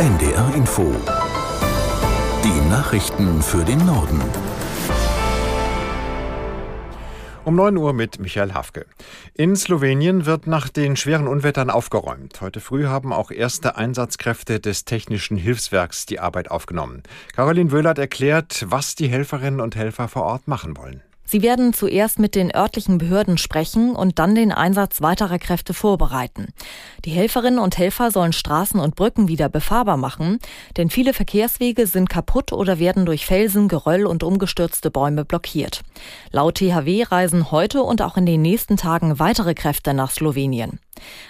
NDR 0.00 0.54
Info. 0.54 0.96
Die 2.42 2.70
Nachrichten 2.70 3.42
für 3.42 3.62
den 3.66 3.84
Norden. 3.84 4.18
Um 7.44 7.54
9 7.54 7.76
Uhr 7.76 7.92
mit 7.92 8.18
Michael 8.18 8.54
Hafke. 8.54 8.86
In 9.34 9.56
Slowenien 9.56 10.24
wird 10.24 10.46
nach 10.46 10.70
den 10.70 10.96
schweren 10.96 11.28
Unwettern 11.28 11.68
aufgeräumt. 11.68 12.40
Heute 12.40 12.60
früh 12.60 12.86
haben 12.86 13.12
auch 13.12 13.30
erste 13.30 13.76
Einsatzkräfte 13.76 14.58
des 14.58 14.86
Technischen 14.86 15.36
Hilfswerks 15.36 16.06
die 16.06 16.18
Arbeit 16.18 16.50
aufgenommen. 16.50 17.02
Caroline 17.36 17.70
Wöhlert 17.70 17.98
erklärt, 17.98 18.64
was 18.70 18.94
die 18.94 19.08
Helferinnen 19.08 19.60
und 19.60 19.76
Helfer 19.76 20.08
vor 20.08 20.22
Ort 20.22 20.48
machen 20.48 20.78
wollen. 20.78 21.02
Sie 21.30 21.42
werden 21.42 21.72
zuerst 21.72 22.18
mit 22.18 22.34
den 22.34 22.52
örtlichen 22.52 22.98
Behörden 22.98 23.38
sprechen 23.38 23.94
und 23.94 24.18
dann 24.18 24.34
den 24.34 24.50
Einsatz 24.50 25.00
weiterer 25.00 25.38
Kräfte 25.38 25.74
vorbereiten. 25.74 26.48
Die 27.04 27.12
Helferinnen 27.12 27.60
und 27.60 27.78
Helfer 27.78 28.10
sollen 28.10 28.32
Straßen 28.32 28.80
und 28.80 28.96
Brücken 28.96 29.28
wieder 29.28 29.48
befahrbar 29.48 29.96
machen, 29.96 30.40
denn 30.76 30.90
viele 30.90 31.14
Verkehrswege 31.14 31.86
sind 31.86 32.10
kaputt 32.10 32.52
oder 32.52 32.80
werden 32.80 33.06
durch 33.06 33.26
Felsen, 33.26 33.68
Geröll 33.68 34.06
und 34.06 34.24
umgestürzte 34.24 34.90
Bäume 34.90 35.24
blockiert. 35.24 35.82
Laut 36.32 36.56
THW 36.56 37.04
reisen 37.04 37.52
heute 37.52 37.84
und 37.84 38.02
auch 38.02 38.16
in 38.16 38.26
den 38.26 38.42
nächsten 38.42 38.76
Tagen 38.76 39.20
weitere 39.20 39.54
Kräfte 39.54 39.94
nach 39.94 40.10
Slowenien. 40.10 40.80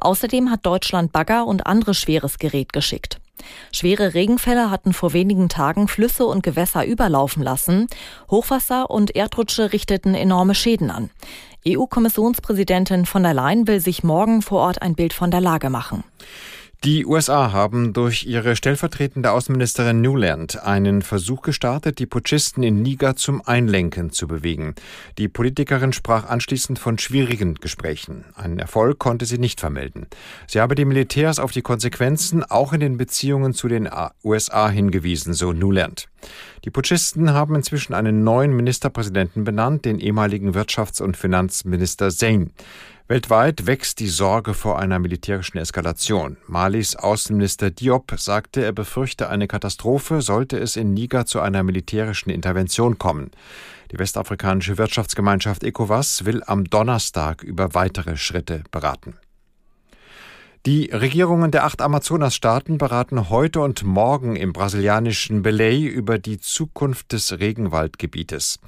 Außerdem 0.00 0.50
hat 0.50 0.66
Deutschland 0.66 1.12
Bagger 1.12 1.46
und 1.46 1.68
anderes 1.68 1.98
schweres 1.98 2.38
Gerät 2.38 2.72
geschickt. 2.72 3.20
Schwere 3.72 4.14
Regenfälle 4.14 4.70
hatten 4.70 4.92
vor 4.92 5.12
wenigen 5.12 5.48
Tagen 5.48 5.88
Flüsse 5.88 6.26
und 6.26 6.42
Gewässer 6.42 6.86
überlaufen 6.86 7.42
lassen. 7.42 7.86
Hochwasser 8.30 8.90
und 8.90 9.14
Erdrutsche 9.16 9.72
richteten 9.72 10.14
enorme 10.14 10.54
Schäden 10.54 10.90
an. 10.90 11.10
EU-Kommissionspräsidentin 11.66 13.06
von 13.06 13.22
der 13.22 13.34
Leyen 13.34 13.66
will 13.66 13.80
sich 13.80 14.04
morgen 14.04 14.42
vor 14.42 14.60
Ort 14.60 14.82
ein 14.82 14.94
Bild 14.94 15.12
von 15.12 15.30
der 15.30 15.40
Lage 15.40 15.70
machen. 15.70 16.04
Die 16.84 17.06
USA 17.06 17.50
haben 17.50 17.94
durch 17.94 18.26
ihre 18.26 18.56
stellvertretende 18.56 19.32
Außenministerin 19.32 20.02
Newland 20.02 20.62
einen 20.62 21.00
Versuch 21.00 21.40
gestartet, 21.40 21.98
die 21.98 22.04
Putschisten 22.04 22.62
in 22.62 22.82
Niger 22.82 23.16
zum 23.16 23.40
Einlenken 23.40 24.10
zu 24.10 24.28
bewegen. 24.28 24.74
Die 25.16 25.28
Politikerin 25.28 25.94
sprach 25.94 26.28
anschließend 26.28 26.78
von 26.78 26.98
schwierigen 26.98 27.54
Gesprächen. 27.54 28.26
Einen 28.34 28.58
Erfolg 28.58 28.98
konnte 28.98 29.24
sie 29.24 29.38
nicht 29.38 29.60
vermelden. 29.60 30.08
Sie 30.46 30.60
habe 30.60 30.74
die 30.74 30.84
Militärs 30.84 31.38
auf 31.38 31.52
die 31.52 31.62
Konsequenzen 31.62 32.44
auch 32.44 32.74
in 32.74 32.80
den 32.80 32.98
Beziehungen 32.98 33.54
zu 33.54 33.66
den 33.68 33.88
USA 34.22 34.68
hingewiesen, 34.68 35.32
so 35.32 35.54
Newland. 35.54 36.08
Die 36.66 36.70
Putschisten 36.70 37.32
haben 37.32 37.54
inzwischen 37.54 37.94
einen 37.94 38.24
neuen 38.24 38.54
Ministerpräsidenten 38.54 39.44
benannt, 39.44 39.86
den 39.86 39.98
ehemaligen 39.98 40.54
Wirtschafts- 40.54 41.02
und 41.02 41.16
Finanzminister 41.16 42.10
Zayn. 42.10 42.52
Weltweit 43.06 43.66
wächst 43.66 44.00
die 44.00 44.08
Sorge 44.08 44.54
vor 44.54 44.78
einer 44.78 44.98
militärischen 44.98 45.58
Eskalation. 45.58 46.38
Malis 46.46 46.96
Außenminister 46.96 47.70
Diop 47.70 48.14
sagte, 48.16 48.64
er 48.64 48.72
befürchte 48.72 49.28
eine 49.28 49.46
Katastrophe, 49.46 50.22
sollte 50.22 50.56
es 50.56 50.74
in 50.76 50.94
Niger 50.94 51.26
zu 51.26 51.40
einer 51.40 51.62
militärischen 51.62 52.30
Intervention 52.30 52.96
kommen. 52.96 53.30
Die 53.92 53.98
westafrikanische 53.98 54.78
Wirtschaftsgemeinschaft 54.78 55.64
ECOWAS 55.64 56.24
will 56.24 56.42
am 56.46 56.64
Donnerstag 56.64 57.42
über 57.42 57.74
weitere 57.74 58.16
Schritte 58.16 58.64
beraten. 58.70 59.18
Die 60.64 60.86
Regierungen 60.86 61.50
der 61.50 61.66
acht 61.66 61.82
Amazonasstaaten 61.82 62.78
beraten 62.78 63.28
heute 63.28 63.60
und 63.60 63.84
morgen 63.84 64.34
im 64.34 64.54
brasilianischen 64.54 65.42
Belay 65.42 65.84
über 65.84 66.18
die 66.18 66.40
Zukunft 66.40 67.12
des 67.12 67.38
Regenwaldgebietes. 67.38 68.60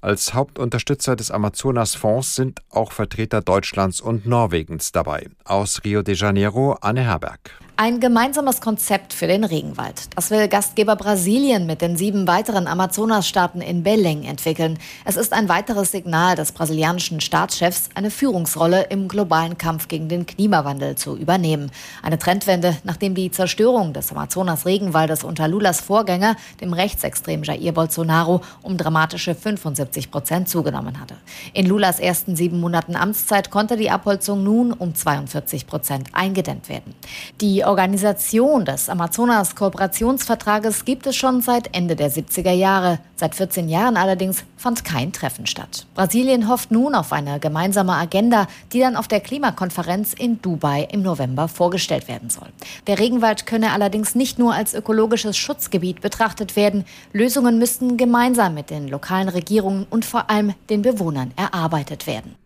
Als 0.00 0.34
Hauptunterstützer 0.34 1.16
des 1.16 1.30
Amazonasfonds 1.30 2.34
sind 2.34 2.60
auch 2.70 2.92
Vertreter 2.92 3.40
Deutschlands 3.40 4.00
und 4.00 4.26
Norwegens 4.26 4.92
dabei. 4.92 5.28
Aus 5.44 5.82
Rio 5.84 6.02
de 6.02 6.14
Janeiro 6.14 6.76
Anne 6.80 7.02
Herberg. 7.02 7.52
Ein 7.78 8.00
gemeinsames 8.00 8.62
Konzept 8.62 9.12
für 9.12 9.26
den 9.26 9.44
Regenwald. 9.44 10.08
Das 10.16 10.30
will 10.30 10.48
Gastgeber 10.48 10.96
Brasilien 10.96 11.66
mit 11.66 11.82
den 11.82 11.98
sieben 11.98 12.26
weiteren 12.26 12.68
Amazonasstaaten 12.68 13.60
in 13.60 13.82
Belém 13.82 14.22
entwickeln. 14.22 14.78
Es 15.04 15.16
ist 15.16 15.34
ein 15.34 15.50
weiteres 15.50 15.90
Signal 15.90 16.36
des 16.36 16.52
brasilianischen 16.52 17.20
Staatschefs, 17.20 17.90
eine 17.94 18.10
Führungsrolle 18.10 18.84
im 18.84 19.08
globalen 19.08 19.58
Kampf 19.58 19.88
gegen 19.88 20.08
den 20.08 20.24
Klimawandel 20.24 20.94
zu 20.94 21.18
übernehmen. 21.18 21.70
Eine 22.02 22.18
Trendwende, 22.18 22.78
nachdem 22.84 23.14
die 23.14 23.30
Zerstörung 23.30 23.92
des 23.92 24.10
Amazonas-Regenwaldes 24.10 25.22
unter 25.22 25.46
Lulas 25.46 25.82
Vorgänger, 25.82 26.36
dem 26.62 26.72
rechtsextremen 26.72 27.44
Jair 27.44 27.72
Bolsonaro, 27.72 28.40
um 28.62 28.78
dramatische 28.78 29.34
75 29.34 29.85
Prozent 30.10 30.48
zugenommen 30.48 31.00
hatte. 31.00 31.16
In 31.52 31.66
Lulas 31.66 32.00
ersten 32.00 32.36
sieben 32.36 32.60
Monaten 32.60 32.96
Amtszeit 32.96 33.50
konnte 33.50 33.76
die 33.76 33.90
Abholzung 33.90 34.42
nun 34.42 34.72
um 34.72 34.94
42 34.94 35.66
Prozent 35.66 36.08
eingedämmt 36.12 36.68
werden. 36.68 36.94
Die 37.40 37.64
Organisation 37.64 38.64
des 38.64 38.88
Amazonas-Kooperationsvertrages 38.88 40.84
gibt 40.84 41.06
es 41.06 41.16
schon 41.16 41.40
seit 41.40 41.74
Ende 41.76 41.96
der 41.96 42.10
70er 42.10 42.52
Jahre. 42.52 42.98
Seit 43.16 43.34
14 43.34 43.68
Jahren 43.68 43.96
allerdings 43.96 44.44
fand 44.56 44.84
kein 44.84 45.12
Treffen 45.12 45.46
statt. 45.46 45.86
Brasilien 45.94 46.48
hofft 46.48 46.70
nun 46.70 46.94
auf 46.94 47.12
eine 47.12 47.40
gemeinsame 47.40 47.94
Agenda, 47.94 48.46
die 48.72 48.80
dann 48.80 48.96
auf 48.96 49.08
der 49.08 49.20
Klimakonferenz 49.20 50.12
in 50.12 50.40
Dubai 50.42 50.88
im 50.90 51.02
November 51.02 51.48
vorgestellt 51.48 52.08
werden 52.08 52.30
soll. 52.30 52.48
Der 52.86 52.98
Regenwald 52.98 53.46
könne 53.46 53.72
allerdings 53.72 54.14
nicht 54.14 54.38
nur 54.38 54.54
als 54.54 54.74
ökologisches 54.74 55.36
Schutzgebiet 55.36 56.00
betrachtet 56.00 56.56
werden. 56.56 56.84
Lösungen 57.12 57.58
müssten 57.58 57.96
gemeinsam 57.96 58.54
mit 58.54 58.70
den 58.70 58.88
lokalen 58.88 59.28
Regierungen 59.28 59.75
und 59.90 60.04
vor 60.04 60.30
allem 60.30 60.54
den 60.70 60.82
Bewohnern 60.82 61.32
erarbeitet 61.36 62.06
werden. 62.06 62.36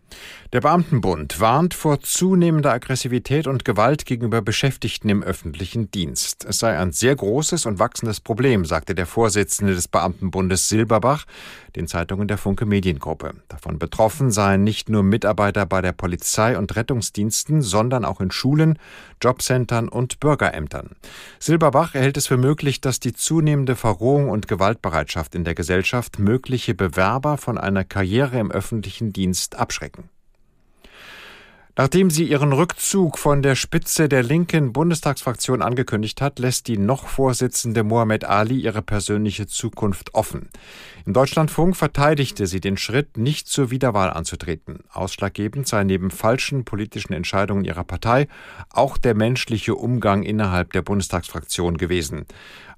Der 0.52 0.60
Beamtenbund 0.60 1.38
warnt 1.38 1.74
vor 1.74 2.00
zunehmender 2.00 2.72
Aggressivität 2.72 3.46
und 3.46 3.64
Gewalt 3.64 4.04
gegenüber 4.04 4.42
Beschäftigten 4.42 5.08
im 5.08 5.22
öffentlichen 5.22 5.90
Dienst. 5.92 6.44
Es 6.44 6.58
sei 6.58 6.76
ein 6.76 6.90
sehr 6.90 7.14
großes 7.14 7.66
und 7.66 7.78
wachsendes 7.78 8.20
Problem, 8.20 8.64
sagte 8.64 8.96
der 8.96 9.06
Vorsitzende 9.06 9.74
des 9.74 9.86
Beamtenbundes 9.86 10.68
Silberbach 10.68 11.24
den 11.76 11.86
Zeitungen 11.86 12.28
der 12.28 12.36
Funke 12.36 12.66
Mediengruppe. 12.66 13.34
Davon 13.48 13.78
betroffen 13.78 14.30
seien 14.30 14.64
nicht 14.64 14.88
nur 14.88 15.02
Mitarbeiter 15.02 15.66
bei 15.66 15.80
der 15.82 15.92
Polizei 15.92 16.58
und 16.58 16.74
Rettungsdiensten, 16.74 17.62
sondern 17.62 18.04
auch 18.04 18.20
in 18.20 18.30
Schulen, 18.30 18.78
Jobcentern 19.22 19.88
und 19.88 20.20
Bürgerämtern. 20.20 20.96
Silberbach 21.38 21.94
erhält 21.94 22.16
es 22.16 22.26
für 22.26 22.36
möglich, 22.36 22.80
dass 22.80 23.00
die 23.00 23.12
zunehmende 23.12 23.76
Verrohung 23.76 24.28
und 24.30 24.48
Gewaltbereitschaft 24.48 25.34
in 25.34 25.44
der 25.44 25.54
Gesellschaft 25.54 26.18
mögliche 26.18 26.74
Bewerber 26.74 27.36
von 27.36 27.56
einer 27.56 27.84
Karriere 27.84 28.38
im 28.38 28.50
öffentlichen 28.50 29.12
Dienst 29.12 29.56
abschrecken. 29.56 30.09
Nachdem 31.82 32.10
sie 32.10 32.24
ihren 32.24 32.52
Rückzug 32.52 33.16
von 33.16 33.40
der 33.40 33.54
Spitze 33.54 34.10
der 34.10 34.22
linken 34.22 34.74
Bundestagsfraktion 34.74 35.62
angekündigt 35.62 36.20
hat, 36.20 36.38
lässt 36.38 36.68
die 36.68 36.76
noch 36.76 37.06
Vorsitzende 37.06 37.84
Mohamed 37.84 38.26
Ali 38.26 38.60
ihre 38.60 38.82
persönliche 38.82 39.46
Zukunft 39.46 40.14
offen. 40.14 40.50
Im 41.06 41.14
Deutschlandfunk 41.14 41.78
verteidigte 41.78 42.46
sie 42.46 42.60
den 42.60 42.76
Schritt, 42.76 43.16
nicht 43.16 43.48
zur 43.48 43.70
Wiederwahl 43.70 44.10
anzutreten. 44.10 44.80
Ausschlaggebend 44.92 45.66
sei 45.66 45.84
neben 45.84 46.10
falschen 46.10 46.66
politischen 46.66 47.14
Entscheidungen 47.14 47.64
ihrer 47.64 47.84
Partei 47.84 48.28
auch 48.68 48.98
der 48.98 49.14
menschliche 49.14 49.74
Umgang 49.74 50.22
innerhalb 50.22 50.74
der 50.74 50.82
Bundestagsfraktion 50.82 51.78
gewesen. 51.78 52.26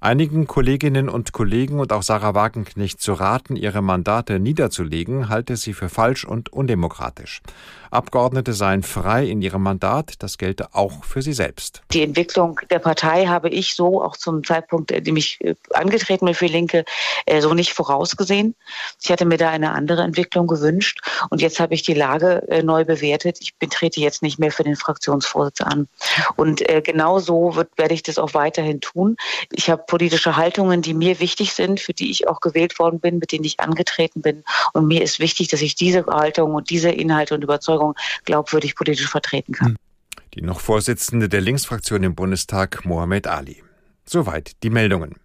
Einigen 0.03 0.49
Kolleginnen 0.49 1.09
und 1.09 1.33
Kollegen 1.33 1.79
und 1.79 1.93
auch 1.93 2.03
Sarah 2.03 2.35
Wagenknecht 2.35 3.01
zu 3.01 3.13
raten, 3.13 3.55
ihre 3.55 3.83
Mandate 3.83 4.41
niederzulegen, 4.41 5.29
halte 5.29 5.57
sie 5.57 5.75
für 5.75 5.89
falsch 5.89 6.25
und 6.25 6.53
undemokratisch. 6.53 7.41
Abgeordnete 7.93 8.53
seien 8.53 8.83
frei 8.93 9.27
in 9.27 9.43
ihrem 9.43 9.63
Mandat, 9.63 10.15
das 10.19 10.39
gelte 10.39 10.75
auch 10.75 11.05
für 11.05 11.23
sie 11.23 11.33
selbst. 11.33 11.83
Die 11.93 12.03
Entwicklung 12.03 12.61
der 12.71 12.79
Partei 12.79 13.27
habe 13.27 13.49
ich 13.49 13.75
so 13.75 14.03
auch 14.03 14.17
zum 14.17 14.45
Zeitpunkt, 14.45 14.91
in 14.91 15.05
dem 15.05 15.17
ich 15.17 15.41
äh, 15.41 15.55
angetreten 15.73 16.27
bin 16.27 16.35
für 16.35 16.47
Linke, 16.47 16.85
äh, 17.27 17.41
so 17.41 17.55
nicht 17.55 17.73
vorausgesehen. 17.73 18.55
Ich 19.03 19.11
hatte 19.11 19.25
mir 19.25 19.39
da 19.39 19.51
eine 19.51 19.73
andere 19.73 20.03
Entwicklung 20.03 20.47
gewünscht 20.47 21.01
und 21.31 21.41
jetzt 21.41 21.59
habe 21.59 21.75
ich 21.75 21.83
die 21.83 21.95
Lage 21.95 22.47
äh, 22.49 22.63
neu 22.63 22.85
bewertet. 22.85 23.39
Ich 23.41 23.57
betrete 23.57 24.01
jetzt 24.01 24.23
nicht 24.23 24.39
mehr 24.39 24.53
für 24.53 24.65
den 24.65 24.77
Fraktionsvorsitz 24.77 25.61
an. 25.61 25.89
Und 26.37 26.63
genau 26.85 27.19
so 27.19 27.57
wird, 27.57 27.71
werde 27.77 27.95
ich 27.95 28.03
das 28.03 28.19
auch 28.19 28.35
weiterhin 28.35 28.81
tun. 28.81 29.17
Ich 29.51 29.71
habe 29.71 29.83
politische 29.87 30.37
Haltungen, 30.37 30.83
die 30.83 30.95
mir 30.95 31.21
wichtig 31.21 31.53
sind, 31.55 31.81
für 31.81 31.93
die 31.93 32.11
ich 32.11 32.29
auch 32.29 32.41
gewählt 32.41 32.79
worden 32.79 33.01
bin, 33.01 33.19
mit 33.19 33.33
denen 33.33 33.45
ich 33.45 33.61
angetreten 33.61 34.23
bin. 34.23 34.45
Und 34.73 34.87
mir 34.87 35.03
ist 35.03 35.19
wichtig, 35.21 35.49
dass 35.49 35.63
ich 35.63 35.75
diese 35.75 36.05
Haltung 36.07 36.55
und 36.55 36.71
diese 36.71 36.91
Inhalte 36.91 37.35
und 37.35 37.43
Überzeugung 37.43 37.95
glaubwürdig 38.25 38.72
politisch 38.75 39.09
vertreten 39.09 39.53
kann. 39.53 39.77
Die 40.35 40.43
noch 40.43 40.61
Vorsitzende 40.61 41.29
der 41.29 41.41
Linksfraktion 41.41 42.03
im 42.03 42.15
Bundestag, 42.15 42.85
Mohamed 42.85 43.27
Ali. 43.27 43.63
Soweit 44.05 44.63
die 44.63 44.71
Meldungen. 44.71 45.17